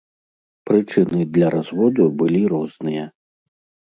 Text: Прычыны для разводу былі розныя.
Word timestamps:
Прычыны 0.69 1.19
для 1.35 1.51
разводу 1.57 2.03
былі 2.21 2.41
розныя. 2.53 3.05